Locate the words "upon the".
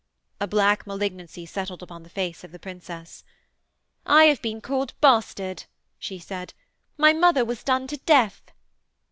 1.83-2.09